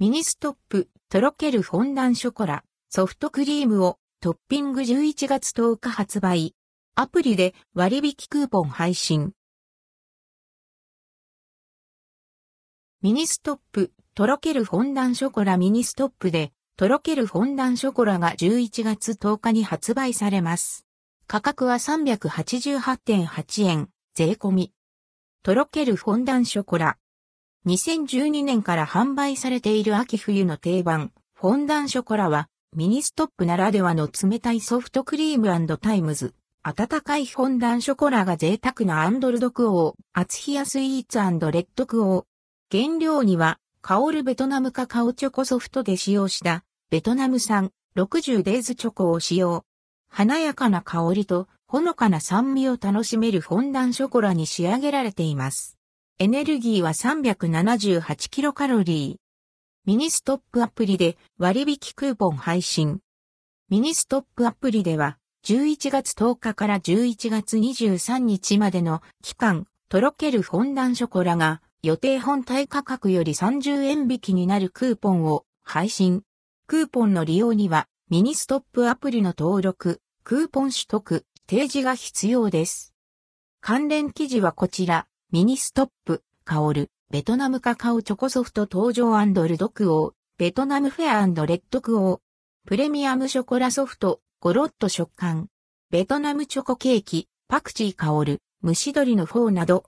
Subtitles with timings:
[0.00, 6.54] ミニストップ、とろけるフォンダンショコラ、ソフトクリームをトッピング11月10日発売。
[6.94, 9.32] アプリで割引クーポン配信。
[13.02, 20.86] ミニストップ、とろけるフォンダンショコラミニストップで、とろけるフォンダンショコラが11月10日に発売されます。
[21.26, 24.72] 価格は388.8円、税込み。
[25.42, 26.98] とろけるフォンダンショコラ。
[27.68, 36.34] 2012年から販売されている秋冬の定番、フォンダンショコラは、ミニストップならではの冷たいソフトクリーム times。
[36.62, 41.24] 温かいフォンダンショコラが贅沢なアンドルドクオー、厚冷やスイーツレ
[41.60, 42.84] ッドクオー。
[42.84, 49.66] 原料には、香るベトナムカカオチョコソフトで使用した、ベトナム産60デイズチョコを使用。
[50.08, 55.77] 華やかな香りと、ほのかな酸味を楽しめるフォンダンショコラに仕上げられています。
[56.20, 59.16] エネルギーは378キロカロリー。
[59.86, 62.98] ミニストップアプリで割引クーポン配信。
[63.68, 76.24] ミニストップアプリでは11月10日から11月23日までの期間、とろけるフォンダンショコラが予定本体価格より30円引きになるクーポンを配信。
[76.66, 82.92] クーポンの利用にはミニストップアプリの登録、クーポン取得、提示が必要です。
[83.60, 85.06] 関連記事はこちら。
[85.30, 92.20] ミニストップ、香る、ベトナムカカオチョコソフト登場ルドクオー、ベトナムフェアレッドクオー、
[92.66, 95.48] プレミアムショコラソフト、ゴロッと食感、
[95.90, 99.84] ベトナムチョコケーキ、パクチー香る、蒸し鶏のフォーなど、